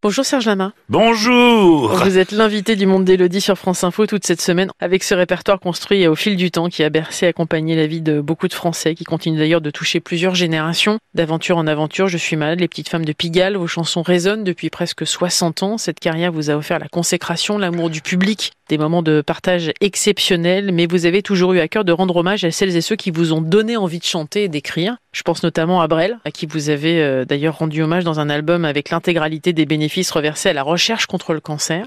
[0.00, 0.74] Bonjour Serge Lama.
[0.88, 5.12] Bonjour Vous êtes l'invité du Monde d'Élodie sur France Info toute cette semaine avec ce
[5.12, 8.46] répertoire construit au fil du temps qui a bercé et accompagné la vie de beaucoup
[8.46, 11.00] de Français qui continue d'ailleurs de toucher plusieurs générations.
[11.14, 14.70] D'aventure en aventure, Je suis malade, Les petites femmes de Pigalle, vos chansons résonnent depuis
[14.70, 15.78] presque 60 ans.
[15.78, 20.72] Cette carrière vous a offert la consécration, l'amour du public, des moments de partage exceptionnels,
[20.72, 23.10] mais vous avez toujours eu à cœur de rendre hommage à celles et ceux qui
[23.10, 24.96] vous ont donné envie de chanter et d'écrire.
[25.12, 28.28] Je pense notamment à Brel, à qui vous avez euh, d'ailleurs rendu hommage dans un
[28.28, 31.86] album avec l'intégralité des bénéfices reversés à la recherche contre le cancer.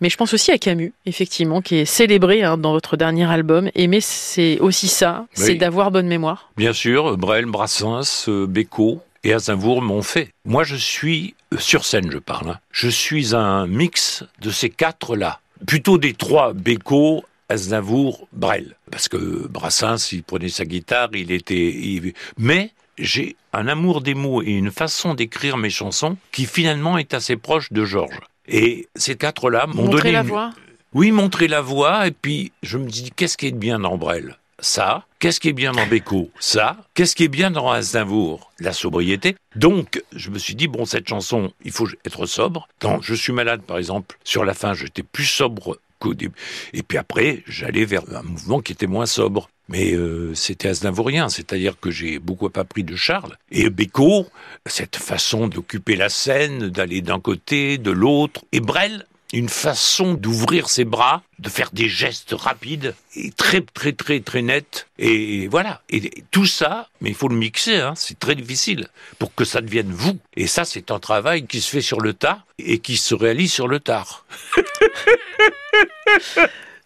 [0.00, 3.70] Mais je pense aussi à Camus, effectivement, qui est célébré hein, dans votre dernier album.
[3.74, 6.50] Aimer, c'est aussi ça, c'est d'avoir bonne mémoire.
[6.56, 10.28] bien sûr, Brel, Brassens, euh, Bécaud et Aznavour m'ont fait.
[10.44, 14.70] Moi, je suis, euh, sur scène je parle, hein, je suis un mix de ces
[14.70, 15.40] quatre-là.
[15.66, 18.76] Plutôt des trois, Bécaud, Aznavour, Brel.
[18.90, 21.54] Parce que Brassens, il prenait sa guitare, il était...
[21.70, 26.98] il- Mais j'ai un amour des mots et une façon d'écrire mes chansons qui finalement
[26.98, 28.20] est assez proche de Georges.
[28.46, 30.50] Et ces quatre-là m'ont Montrer donné la une- voix.
[30.92, 34.36] Oui, montrer la voix, et puis je me dis, qu'est-ce qui est bien dans Brel?
[34.58, 35.04] Ça.
[35.20, 36.30] Qu'est-ce qui est bien dans Bécaud?
[36.40, 36.78] Ça.
[36.94, 38.50] Qu'est-ce qui est bien dans Aznavour?
[38.58, 39.36] La sobriété.
[39.54, 42.66] Donc, je me suis dit, bon, cette chanson, il faut être sobre.
[42.78, 46.34] Quand je suis malade, par exemple, sur la fin, j'étais plus sobre qu'au début.
[46.72, 49.50] Et puis après, j'allais vers un mouvement qui était moins sobre.
[49.68, 53.36] Mais euh, c'était aznavourien, c'est-à-dire que j'ai beaucoup appris de Charles.
[53.52, 54.26] Et Bécaud,
[54.64, 58.40] cette façon d'occuper la scène, d'aller d'un côté, de l'autre.
[58.52, 63.92] Et Brel, une façon d'ouvrir ses bras, de faire des gestes rapides et très très
[63.92, 64.88] très très nets.
[64.98, 65.82] Et voilà.
[65.88, 68.88] Et tout ça, mais il faut le mixer, hein, c'est très difficile
[69.18, 70.18] pour que ça devienne vous.
[70.36, 73.52] Et ça, c'est un travail qui se fait sur le tas et qui se réalise
[73.52, 74.24] sur le tard.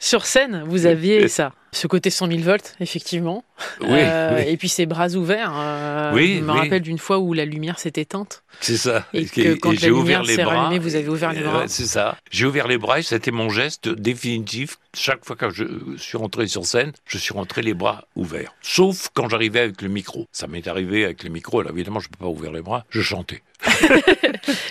[0.04, 1.52] Sur scène, vous aviez ça.
[1.72, 3.42] Ce côté 100 000 volts, effectivement.
[3.80, 5.52] Oui, Euh, oui, Et puis ces bras ouverts.
[5.54, 6.58] euh, Oui, je me oui.
[6.58, 8.42] rappelle d'une fois où la lumière s'est éteinte.
[8.60, 9.06] c'est ça.
[9.12, 10.62] Et que quand la j'ai ouvert lumière les s'est bras.
[10.64, 11.64] rallumée, vous avez ouvert les Euh, bras.
[11.68, 12.16] c'est ça.
[12.30, 14.78] J'ai ouvert les bras et c'était mon geste définitif.
[14.96, 15.64] Chaque fois que je
[15.96, 18.52] suis rentré sur scène, je suis rentré les bras ouverts.
[18.62, 20.26] Sauf quand j'arrivais avec le micro.
[20.32, 21.60] Ça m'est arrivé avec le micro.
[21.60, 22.84] Alors évidemment, je peux pas ouvrir les bras.
[22.90, 23.42] Je chantais.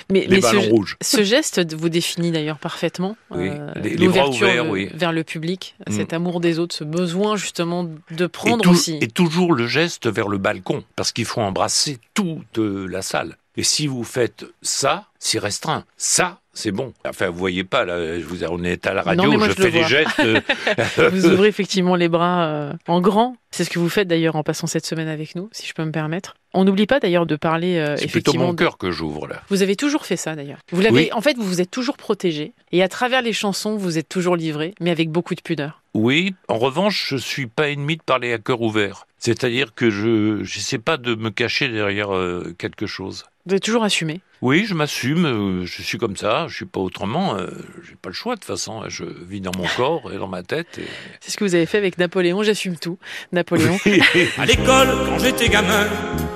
[0.10, 0.98] Mais, Les mais ballons ce, rouges.
[1.02, 3.18] ce geste vous définit d'ailleurs parfaitement.
[3.32, 4.90] Oui, euh, les- les bras ouverts, oui.
[4.94, 5.92] vers le public, Mm.
[5.94, 8.98] cet amour des autres, ce besoin justement de Et, prendre aussi.
[9.02, 13.38] et toujours le geste vers le balcon, parce qu'il faut embrasser toute la salle.
[13.56, 15.86] Et si vous faites ça, c'est restreint.
[15.98, 16.94] Ça, c'est bon.
[17.08, 19.50] Enfin, vous voyez pas, là, je vous, on est à la radio, Non, mais moi,
[19.50, 20.22] je, fais des gestes.
[21.12, 23.36] Vous ouvrez effectivement les bras euh, en grand.
[23.50, 25.84] C'est ce que vous faites d'ailleurs en passant cette semaine avec nous, si je peux
[25.84, 26.36] me permettre.
[26.53, 29.42] On n'oublie pas d'ailleurs de parler euh, c'est plutôt mon cœur que j'ouvre, là.
[29.50, 30.59] Vous avez toujours fait ça d'ailleurs.
[30.72, 30.96] Vous l'avez.
[30.96, 31.09] Oui.
[31.13, 34.36] En fait, vous vous êtes toujours protégé et à travers les chansons, vous êtes toujours
[34.36, 35.81] livré, mais avec beaucoup de pudeur.
[35.94, 39.06] Oui, en revanche, je suis pas ennemi de parler à cœur ouvert.
[39.19, 43.25] C'est-à-dire que je n'essaie pas de me cacher derrière euh, quelque chose.
[43.46, 44.22] Vous êtes toujours assumé.
[44.46, 47.48] Oui, je m'assume, euh, je suis comme ça, je suis pas autrement, euh,
[47.88, 50.28] j'ai pas le choix de toute façon, hein, je vis dans mon corps et dans
[50.28, 50.80] ma tête.
[50.80, 50.86] et-
[51.22, 52.44] C'est ce que vous avez fait avec Napoléon.
[52.44, 52.98] J'assume tout.
[53.31, 53.78] Napoléon.
[54.38, 55.88] À l'école, quand j'étais gamin,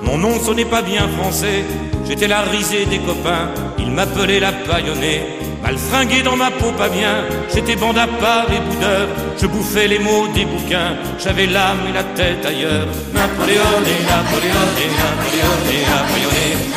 [0.02, 1.62] mon nom sonnait pas bien français.
[2.06, 5.20] J'étais la risée des copains, ils m'appelaient la paillonnée.
[5.62, 9.08] Mal fringué dans ma peau pas bien, j'étais bande à part et boudeur.
[9.40, 12.86] Je bouffais les mots des bouquins, j'avais l'âme et la tête ailleurs.
[13.12, 16.28] Napoléon et Napoléon et Napoléon et Napoléon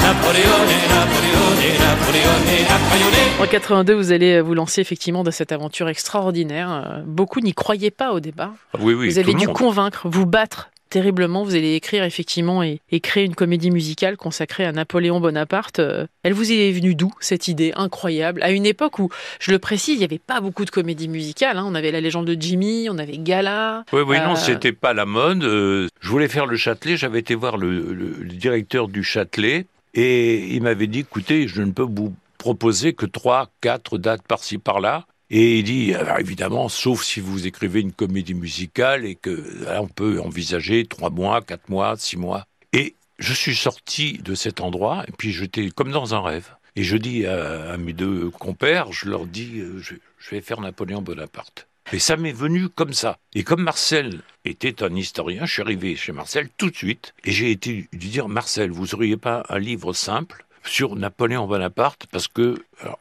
[0.02, 5.32] Napoléon et Napoléon et Napoléon et Napoléon En 82, vous allez vous lancer effectivement dans
[5.32, 6.72] cette aventure extraordinaire.
[6.72, 8.54] Euh, Beaucoup n'y croyaient pas au départ.
[8.80, 11.44] oui, oui, vous avez dû convaincre, vous battre terriblement.
[11.44, 15.80] Vous allez écrire effectivement et, et créer une comédie musicale consacrée à Napoléon Bonaparte.
[15.80, 18.44] Euh, Elle vous est venue d'où cette idée incroyable?
[18.44, 19.10] À une époque où,
[19.40, 21.58] je le précise, il n'y avait pas beaucoup de comédies musicales.
[21.58, 21.66] hein.
[21.68, 23.84] On avait la légende de Jimmy, on avait Gala.
[23.94, 25.44] Oui, oui, non, Euh, c'était pas la mode.
[25.44, 29.66] Euh, Je voulais faire le Châtelet, j'avais été voir le, le- le directeur du Châtelet
[29.96, 34.58] et il m'avait dit, écoutez, je ne peux vous proposer que trois, quatre dates par-ci,
[34.58, 35.06] par-là.
[35.34, 40.20] Et il dit, évidemment, sauf si vous écrivez une comédie musicale et que on peut
[40.20, 42.46] envisager trois mois, quatre mois, six mois.
[42.74, 46.50] Et je suis sorti de cet endroit et puis j'étais comme dans un rêve.
[46.76, 49.96] Et je dis à, mes deux compères, je leur dis, euh, je,
[50.32, 51.66] vais faire Napoléon Bonaparte.
[51.94, 53.18] Et ça m'est venu comme ça.
[53.34, 57.32] Et comme Marcel était un historien, je suis arrivé chez Marcel tout de suite et
[57.32, 62.08] j'ai été lui dire Marcel, vous auriez pas un livre simple sur Napoléon Bonaparte?
[62.12, 62.56] Parce que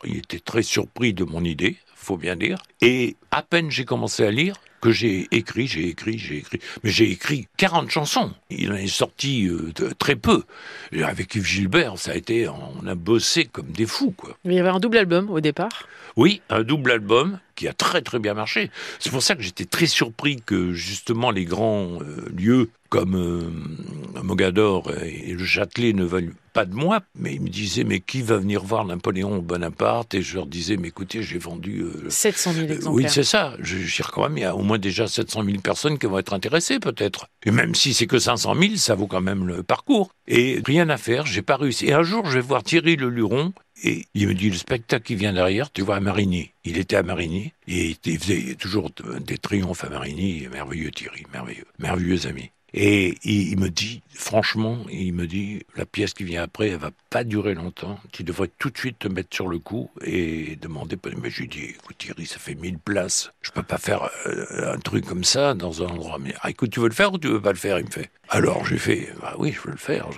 [0.04, 1.76] il était très surpris de mon idée,
[2.10, 2.58] faut bien dire.
[2.80, 6.58] Et à peine j'ai commencé à lire que j'ai écrit, j'ai écrit, j'ai écrit.
[6.82, 8.32] Mais j'ai écrit 40 chansons.
[8.48, 10.42] Il en est sorti euh, de- très peu.
[10.90, 14.36] Et avec Yves Gilbert, ça a été, on a bossé comme des fous, quoi.
[14.44, 15.86] Il y avait un double album au départ.
[16.16, 18.70] Oui, un double album qui a très très bien marché.
[19.00, 24.22] C'est pour ça que j'étais très surpris que justement les grands euh, lieux comme euh,
[24.22, 28.22] Mogador et le Châtelet ne veulent pas de moi, mais ils me disaient mais qui
[28.22, 30.14] va venir voir Napoléon Bonaparte?
[30.14, 32.92] Et je leur disais mais écoutez j'ai vendu 700 000 exemplaires.
[32.92, 33.52] oui c'est ça.
[33.60, 36.18] Je, je quand même il y a au moins déjà 700 000 personnes qui vont
[36.18, 37.26] être intéressées peut-être.
[37.44, 40.12] Et même si c'est que 500 000, ça vaut quand même le parcours.
[40.26, 41.88] Et rien à faire, j'ai pas réussi.
[41.88, 45.04] Et un jour je vais voir Thierry Le Luron et il me dit, le spectacle
[45.04, 46.52] qui vient derrière, tu vois, à Marigny.
[46.64, 48.90] Il était à Marigny et il faisait toujours
[49.20, 50.48] des triomphes à Marigny.
[50.48, 52.50] Merveilleux Thierry, merveilleux, merveilleux ami.
[52.72, 56.92] Et il, me dit, franchement, il me dit, la pièce qui vient après, elle va
[57.10, 57.98] pas durer longtemps.
[58.12, 60.96] Tu devrais tout de suite te mettre sur le coup et demander.
[61.20, 63.32] Mais je lui dis, écoute Thierry, ça fait mille places.
[63.42, 66.18] Je peux pas faire euh, un truc comme ça dans un endroit.
[66.20, 67.78] Mais ah, écoute, tu veux le faire ou tu veux pas le faire?
[67.78, 68.10] Il me fait.
[68.28, 70.08] Alors j'ai fait, bah oui, je veux le faire.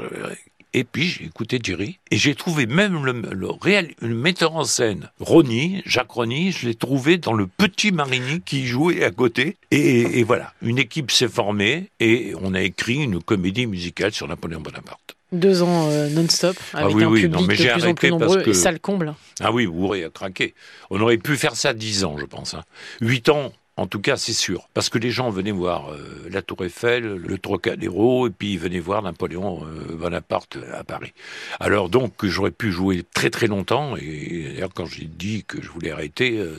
[0.74, 5.82] Et puis j'ai écouté Jerry et j'ai trouvé même le, le, metteur en scène, Ronny,
[5.84, 9.56] Jacques Ronny, je l'ai trouvé dans le petit Marigny qui jouait à côté.
[9.70, 14.60] Et, voilà, une équipe s'est formée et on a écrit une comédie musicale sur Napoléon
[14.60, 15.16] Bonaparte.
[15.32, 18.70] Deux ans euh, non-stop, ah avec un public de plus en plus nombreux, et ça
[18.70, 19.14] le comble.
[19.40, 20.54] Ah oui, vous auriez craqué.
[20.90, 22.52] On aurait pu faire ça dix ans, je pense.
[22.52, 22.62] Hein.
[23.00, 24.68] Huit ans, en tout cas, c'est sûr.
[24.74, 28.58] Parce que les gens venaient voir euh, la Tour Eiffel, le Trocadéro, et puis ils
[28.58, 31.14] venaient voir Napoléon euh, Bonaparte à Paris.
[31.58, 33.96] Alors donc, j'aurais pu jouer très très longtemps.
[33.96, 36.58] Et d'ailleurs, quand j'ai dit que je voulais arrêter, euh,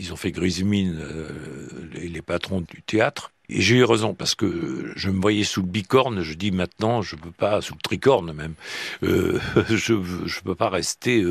[0.00, 1.00] ils ont fait grise mine,
[1.94, 3.30] les, patrons du théâtre.
[3.48, 6.22] Et j'ai eu raison parce que je me voyais sous le bicorne.
[6.22, 8.54] Je dis maintenant, je peux pas sous le tricorne même.
[9.02, 11.22] je je peux pas rester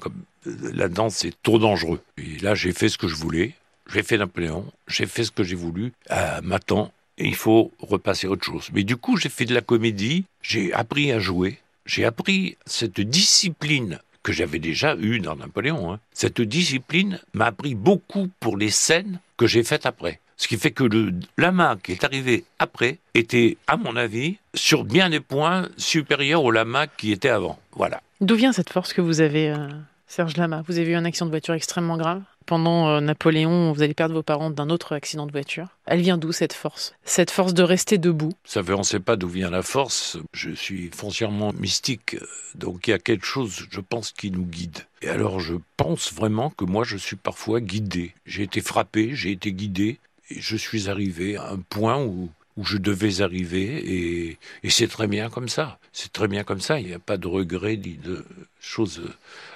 [0.00, 1.08] comme là-dedans.
[1.08, 2.00] C'est trop dangereux.
[2.18, 3.54] Et là, j'ai fait ce que je voulais
[3.92, 5.92] j'ai fait Napoléon, j'ai fait ce que j'ai voulu.
[6.10, 8.70] Euh, maintenant, il faut repasser autre chose.
[8.72, 13.00] Mais du coup, j'ai fait de la comédie, j'ai appris à jouer, j'ai appris cette
[13.00, 15.92] discipline que j'avais déjà eue dans Napoléon.
[15.92, 16.00] Hein.
[16.12, 20.20] Cette discipline m'a appris beaucoup pour les scènes que j'ai faites après.
[20.36, 24.84] Ce qui fait que le lama qui est arrivé après était, à mon avis, sur
[24.84, 27.58] bien des points supérieur au lama qui était avant.
[27.76, 28.00] Voilà.
[28.20, 29.68] D'où vient cette force que vous avez, euh,
[30.08, 30.62] Serge Lama?
[30.66, 32.22] Vous avez eu un accident de voiture extrêmement grave?
[32.52, 35.68] Pendant euh, Napoléon, vous allez perdre vos parents d'un autre accident de voiture.
[35.86, 36.94] Elle vient d'où cette force?
[37.02, 38.34] Cette force de rester debout?
[38.44, 40.18] Ça fait, on ne sait pas d'où vient la force.
[40.34, 42.18] Je suis foncièrement mystique,
[42.54, 44.80] donc il y a quelque chose, je pense, qui nous guide.
[45.00, 48.12] Et alors je pense vraiment que moi je suis parfois guidé.
[48.26, 49.98] J'ai été frappé, j'ai été guidé,
[50.28, 54.88] et je suis arrivé à un point où où je devais arriver et, et c'est
[54.88, 55.78] très bien comme ça.
[55.92, 56.80] C'est très bien comme ça.
[56.80, 58.24] Il n'y a pas de regret ni de
[58.60, 59.02] choses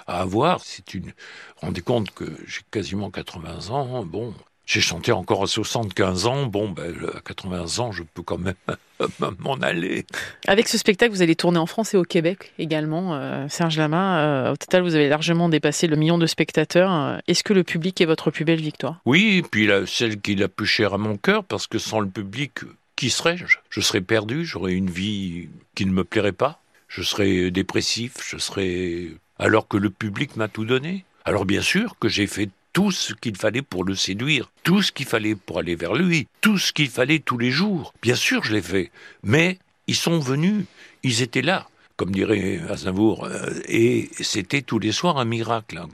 [0.07, 0.61] à avoir.
[0.63, 1.13] C'est une.
[1.57, 4.05] Rendez compte que j'ai quasiment 80 ans.
[4.05, 4.33] Bon,
[4.67, 6.45] j'ai chanté encore à 75 ans.
[6.45, 8.55] Bon, ben, à 80 ans, je peux quand même
[9.39, 10.05] m'en aller.
[10.45, 14.19] Avec ce spectacle, vous allez tourner en France et au Québec également, euh, Serge Lama.
[14.19, 17.19] Euh, au total, vous avez largement dépassé le million de spectateurs.
[17.27, 18.99] Est-ce que le public est votre plus belle victoire?
[19.05, 22.01] Oui, et puis celle qui est la plus chère à mon cœur, parce que sans
[22.01, 22.59] le public,
[22.97, 23.45] qui serais-je?
[23.69, 26.59] Je serais perdu, j'aurais une vie qui ne me plairait pas,
[26.89, 29.11] je serais dépressif, je serais...
[29.39, 31.05] alors que le public m'a tout donné.
[31.23, 34.91] Alors bien sûr que j'ai fait tout ce qu'il fallait pour le séduire, tout ce
[34.91, 37.93] qu'il fallait pour aller vers lui, tout ce qu'il fallait tous les jours.
[38.01, 38.91] Bien sûr, je l'ai fait.
[39.23, 40.65] Mais ils sont venus,
[41.03, 45.87] ils étaient là comme dirait Aznavour, euh, et c'était tous les soirs un miracle hein,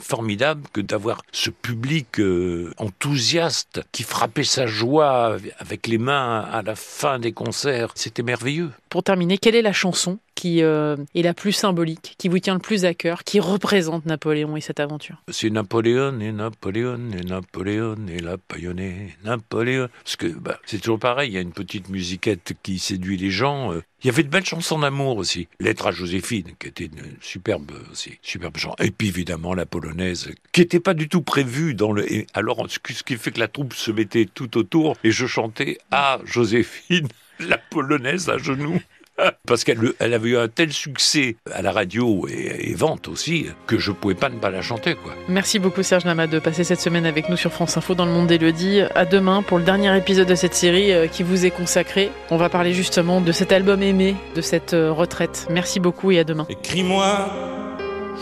[0.00, 6.62] formidable que d'avoir ce public euh, enthousiaste qui frappait sa joie avec les mains à
[6.62, 7.92] la fin des concerts.
[7.94, 8.70] C'était merveilleux.
[8.96, 12.54] Pour terminer, quelle est la chanson qui euh, est la plus symbolique, qui vous tient
[12.54, 15.22] le plus à cœur, qui représente Napoléon et cette aventure?
[15.28, 19.90] C'est Napoléon et Napoléon et Napoléon et la paillonnée, Napoléon.
[20.02, 23.30] Parce que bah, c'est toujours pareil, il y a une petite musiquette qui séduit les
[23.30, 23.74] gens.
[23.74, 23.82] Euh.
[24.02, 25.48] Il y avait de belles chansons d'amour aussi.
[25.60, 28.76] Lettre à Joséphine, qui était une superbe aussi, superbe chanson.
[28.82, 32.10] Et puis évidemment la polonaise, qui n'était pas du tout prévue dans le.
[32.10, 35.76] Et alors, ce qui fait que la troupe se mettait tout autour et je chantais
[35.90, 37.08] à Joséphine
[37.40, 38.80] la polonaise à genoux.
[39.46, 43.78] Parce qu'elle elle avait eu un tel succès à la radio et, vente aussi que
[43.78, 44.94] je pouvais pas ne pas la chanter.
[44.94, 45.14] Quoi.
[45.28, 48.12] Merci beaucoup Serge Nama de passer cette semaine avec nous sur France Info dans le
[48.12, 48.82] monde d'Elodie.
[48.94, 52.10] À demain pour le dernier épisode de cette série euh, qui vous est consacré.
[52.30, 55.46] On va parler justement de cet album aimé, de cette euh, retraite.
[55.50, 56.46] Merci beaucoup et à demain.
[56.50, 57.30] Écris-moi,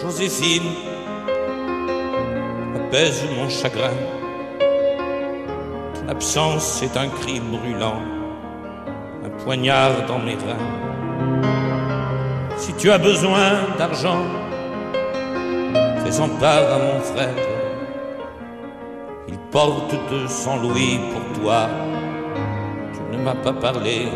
[0.01, 0.63] Joséphine,
[2.77, 3.91] apaise mon chagrin.
[5.95, 8.24] Ton absence est un crime brûlant
[9.45, 10.65] poignard dans mes reins.
[12.57, 14.23] Si tu as besoin d'argent,
[16.03, 17.35] fais-en part à mon frère.
[19.29, 21.69] Il porte 200 louis pour toi.
[22.95, 24.09] Tu ne m'as pas parlé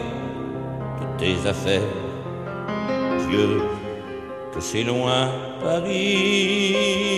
[1.00, 1.94] de tes affaires.
[3.28, 3.60] Dieu,
[4.54, 5.28] que c'est loin
[5.62, 7.08] Paris.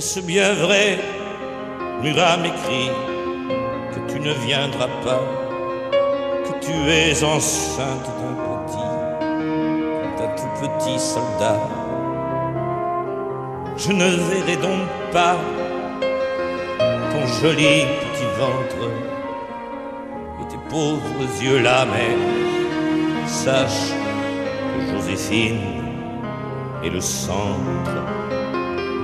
[0.00, 0.98] Est-ce bien vrai,
[2.02, 2.90] Murat m'écrit,
[3.92, 5.20] que tu ne viendras pas,
[6.42, 11.60] que tu es enceinte d'un petit, d'un tout petit soldat?
[13.76, 15.36] Je ne verrai donc pas
[17.10, 18.88] ton joli petit ventre
[20.40, 25.60] et tes pauvres yeux là, mais sache que Joséphine
[26.82, 28.00] est le centre,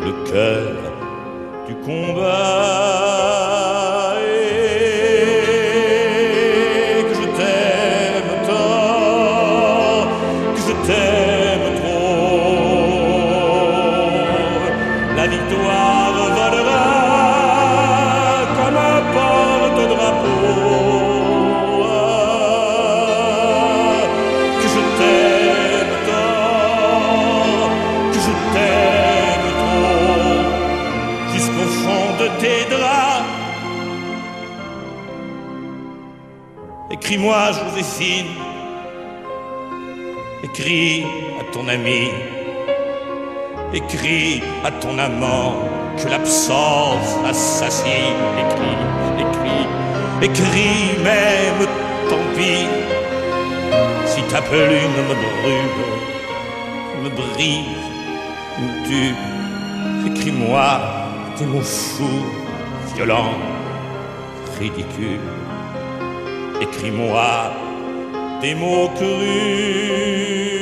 [0.02, 0.85] le cœur
[1.66, 3.56] du combat.
[37.06, 38.26] Écris-moi, Joséphine.
[40.42, 41.04] Écris
[41.40, 42.10] à ton ami.
[43.72, 45.54] Écris à ton amant
[45.96, 48.24] que l'absence assassine.
[48.42, 48.78] Écris,
[49.22, 49.66] écris,
[50.20, 51.68] écris, même
[52.10, 52.66] tant pis.
[54.06, 55.84] Si ta plume me brûle,
[57.04, 57.86] me brise,
[58.58, 59.14] me tue,
[60.10, 60.80] écris-moi
[61.38, 62.26] des mots fous,
[62.96, 63.38] violents,
[64.58, 65.20] ridicules
[66.60, 67.52] écris-moi
[68.40, 70.55] des mots crus.